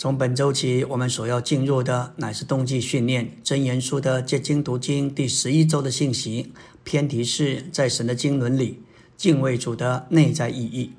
[0.00, 6.52] 从本周起，我们所要进入的乃是冬季训练《真言书》的结经读经第十一周的信息。
[6.84, 8.80] 偏题是在神的经纶里，
[9.16, 10.92] 敬畏主的内在意义。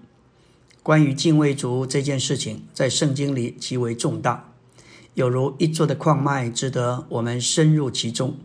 [0.83, 4.51] 关于敬畏主这件事情，在圣经里极为重大，
[5.13, 8.35] 有如一座的矿脉，值得我们深入其中。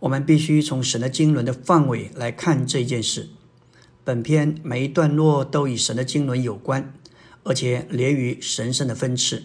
[0.00, 3.28] 我们必须从神的经纶的范围来看这件事。
[4.02, 6.92] 本篇每一段落都与神的经纶有关，
[7.44, 9.44] 而且连于神圣的分次。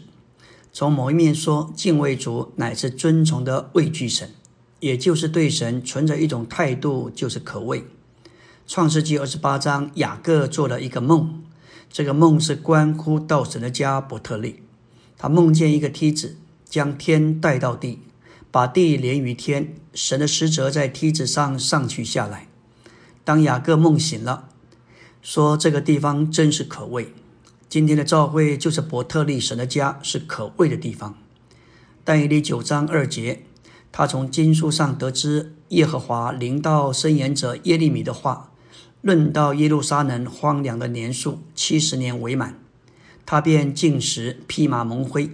[0.74, 4.30] 从某一面说，敬畏主乃是尊崇的畏惧神，
[4.80, 7.84] 也就是对神存着一种态度，就是可畏。
[8.66, 11.44] 创世纪二十八章，雅各做了一个梦，
[11.92, 14.64] 这个梦是关乎到神的家伯特利。
[15.18, 18.00] 他梦见一个梯子将天带到地，
[18.50, 22.48] 把地连于天，神的使者在梯子上上去下来。
[23.26, 24.48] 当雅各梦醒了，
[25.22, 27.14] 说这个地方真是可畏。
[27.72, 31.18] 今天的教会就是伯特利神的家，是可畏的地方。
[32.04, 33.44] 但以理九章二节，
[33.94, 38.52] 他从经书上得知耶和华临到申言者耶利米的话，
[39.00, 42.60] 论到耶路撒冷荒凉的年数七十年为满，
[43.26, 45.30] 他便进食披麻蒙灰，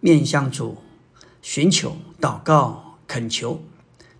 [0.00, 0.78] 面向主
[1.40, 3.62] 寻求祷告恳求。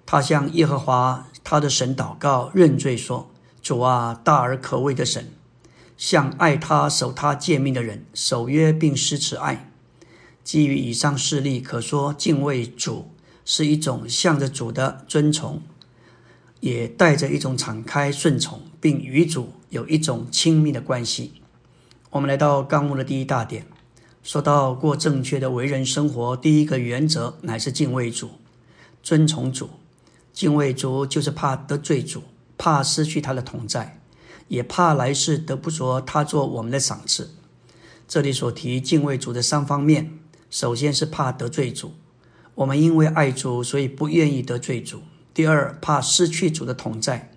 [0.06, 3.28] 他向耶和华他的神祷告认罪说
[3.60, 5.26] ：“主啊，大而可畏的神。”
[5.96, 9.70] 向爱他、守他诫命的人守约并施慈爱。
[10.42, 13.10] 基于以上事例，可说敬畏主
[13.44, 15.62] 是一种向着主的尊崇，
[16.60, 21.34] 也带着一种敞开顺从，并与主有一种亲密的关系。
[22.10, 23.66] 我们来到纲目的第一大点，
[24.22, 28.30] 说到过正确的为人生活，第一个原则乃是敬畏主、
[29.02, 29.70] 尊崇主。
[30.32, 32.24] 敬畏主就是怕得罪主，
[32.58, 34.01] 怕失去他的同在。
[34.52, 37.30] 也怕来世得不着他做我们的赏赐。
[38.06, 40.18] 这里所提敬畏主的三方面，
[40.50, 41.94] 首先是怕得罪主，
[42.56, 45.00] 我们因为爱主，所以不愿意得罪主。
[45.32, 47.30] 第二，怕失去主的同在，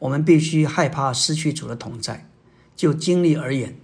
[0.00, 2.28] 我们必须害怕失去主的同在。
[2.74, 3.78] 就经历而言，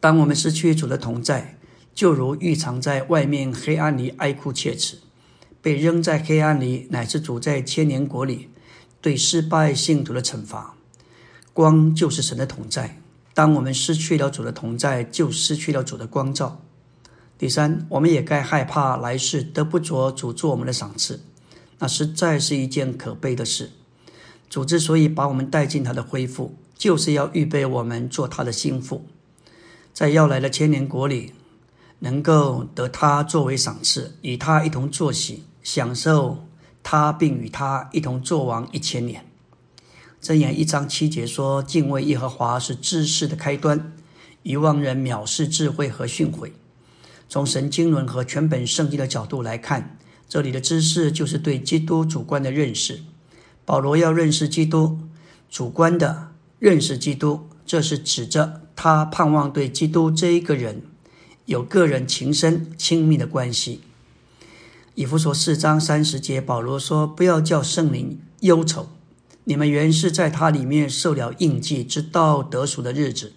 [0.00, 1.58] 当我们失去主的同在，
[1.94, 5.00] 就如欲藏在外面黑暗里哀哭切齿，
[5.60, 8.48] 被扔在黑暗里，乃是主在千年国里
[9.02, 10.77] 对失败信徒的惩罚。
[11.58, 13.00] 光就是神的同在。
[13.34, 16.60] 当我们失去了主的同在，就失去了主的光照。
[17.36, 21.20] 第三，我们也该害怕来世得不着主做我们的赏赐，
[21.80, 23.72] 那实在是一件可悲的事。
[24.48, 29.04] 主之所以把我们带进他的恢复，就是要预备我们做他的心腹，
[29.92, 31.32] 在要来的千年国里，
[31.98, 36.46] 能够得他作为赏赐，与他一同坐席，享受
[36.84, 39.27] 他，并与他一同作王一千年。
[40.20, 43.92] 箴言一章七节说：“敬畏耶和华是知识的开端。”
[44.42, 46.50] 遗忘人藐视智慧和训诲。
[47.28, 49.96] 从神经论和全本圣经的角度来看，
[50.28, 53.00] 这里的知识就是对基督主观的认识。
[53.64, 54.98] 保罗要认识基督，
[55.48, 60.82] 主观的认识基督，这是指着他盼望对基督这一个人
[61.44, 63.82] 有个人情深亲密的关系。
[64.94, 68.88] 以弗所四章三十节，保罗说：“不要叫圣灵忧愁。”
[69.48, 73.32] 你们原是在他里面受了印记，直到得赎的日子。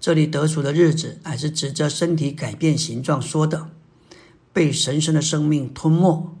[0.00, 3.68] 这里得赎的日子，乃是指着身体改变形状说的，
[4.54, 6.34] 被神圣的生命吞没，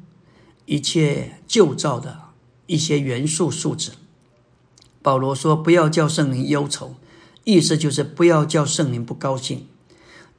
[0.64, 2.18] 一切旧造的
[2.66, 3.90] 一些元素素质。
[5.02, 6.94] 保罗说：“不要叫圣灵忧愁。”
[7.44, 9.66] 意思就是不要叫圣灵不高兴。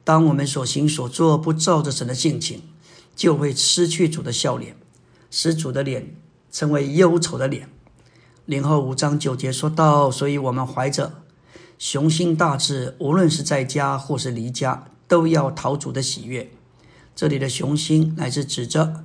[0.02, 2.62] 当我们所行所做不照着神的性情，
[3.14, 4.76] 就会失去主的笑脸，
[5.30, 6.16] 使主的脸
[6.50, 7.68] 成为忧愁的脸。
[8.46, 11.24] 零后五章九节说到，所以我们怀着
[11.78, 16.48] 雄心大志，无论是在家或是离家，都要讨主的喜悦。
[17.16, 19.04] 这里的雄心乃是指着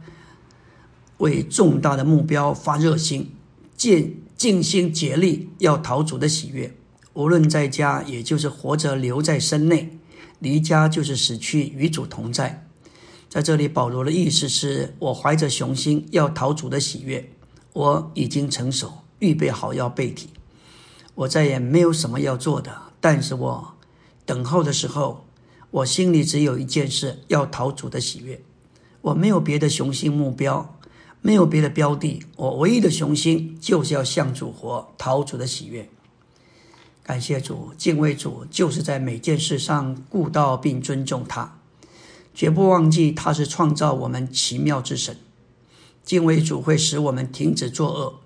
[1.17, 3.31] 为重大的目标发热心，
[3.75, 6.75] 尽尽心竭力要讨主的喜悦。
[7.13, 9.97] 无论在家，也就是活着留在身内；
[10.37, 12.67] 离家，就是死去与主同在。
[13.27, 17.31] 在这里，保罗的意思是我怀着雄心要讨主的喜悦，
[17.73, 19.00] 我已经成熟。
[19.21, 20.29] 预备好要背体，
[21.15, 22.81] 我再也没有什么要做的。
[22.99, 23.73] 但是我
[24.25, 25.25] 等候的时候，
[25.69, 28.41] 我心里只有一件事：要讨主的喜悦。
[29.01, 30.77] 我没有别的雄心目标，
[31.21, 32.23] 没有别的标的。
[32.35, 35.89] 我唯一的雄心就是要向主活，讨主的喜悦。
[37.03, 41.59] 感谢主，敬畏主，就是在每件事上顾到并尊重他，
[42.33, 45.17] 绝不忘记他是创造我们奇妙之神。
[46.03, 48.19] 敬畏主会使我们停止作恶。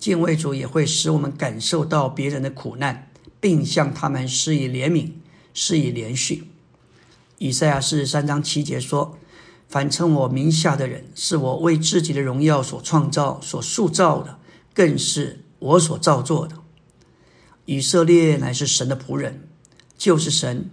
[0.00, 5.10] 敬畏主也会使我们感受到别人的苦难，并向他们施以怜悯、
[5.52, 6.50] 施以连续。
[7.36, 9.18] 以赛亚是三章七节说
[9.68, 14.38] ：“凡称我名下的人，是我为自己的荣耀所创造、所塑造的，
[14.72, 16.56] 更是我所造作的。”
[17.66, 19.46] 以色列乃是神的仆人，
[19.98, 20.70] 就是神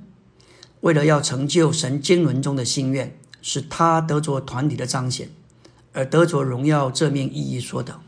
[0.80, 5.30] 为了要成就神经纶中的心愿，使他得着团体的彰显，
[5.92, 6.90] 而得着荣耀。
[6.90, 8.00] 这面意义说的，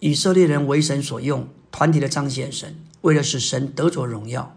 [0.00, 4.56] 以色列人为神所用，团体的彰显神，为了使神得着荣耀。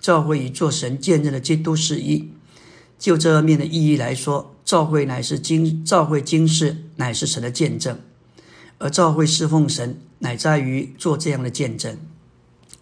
[0.00, 2.30] 教会以做神见证的基督是一。
[2.98, 7.98] 就这面的意义来说，教会乃是经教会经世乃是神的见证，
[8.78, 11.98] 而教会侍奉神乃在于做这样的见证。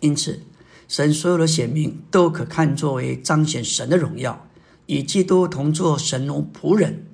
[0.00, 0.42] 因此，
[0.86, 4.46] 神所有的显明都可看作为彰显神的荣耀，
[4.86, 7.06] 与基督同做神奴仆人，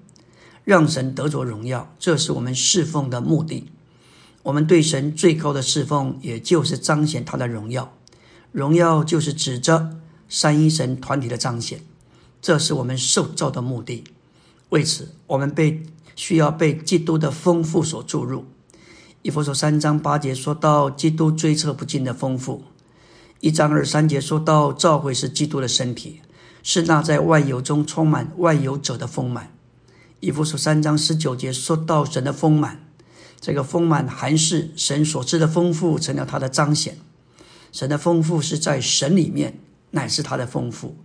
[0.64, 1.94] 让神得着荣耀。
[1.98, 3.70] 这是我们侍奉的目的。
[4.42, 7.92] 我们对神最高的侍奉，也就是彰显他的荣耀。
[8.52, 9.96] 荣耀就是指着
[10.28, 11.82] 三一神团体的彰显。
[12.42, 14.04] 这是我们受造的目的，
[14.70, 15.82] 为此我们被
[16.16, 18.46] 需要被基督的丰富所注入。
[19.22, 22.64] 以弗所三章八节说到基督追测不尽的丰富，
[23.40, 26.22] 一章二三节说到教会是基督的身体，
[26.62, 29.52] 是那在万有中充满万有者的丰满。
[30.20, 32.89] 以弗所三章十九节说到神的丰满，
[33.40, 36.98] 这个丰满还是神所赐的丰富成了他的彰显。
[37.72, 39.58] 神的丰富是在神里面，
[39.92, 40.96] 乃是他的丰富。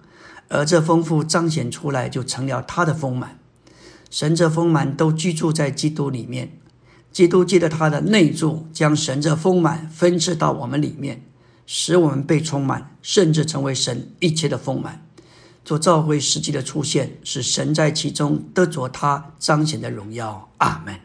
[0.47, 3.39] 而这丰富彰显出来，就成了他的丰满。
[4.11, 6.57] 神这丰满都居住在基督里面，
[7.11, 11.23] 基督借着他的内住，将神这丰满分赐到我们里面，
[11.65, 15.05] 使我们被充满，甚至成为神一切的丰满。
[15.63, 20.49] 做召会实际的出现，使神在其中得着他彰显的荣耀。
[20.57, 21.04] 阿门。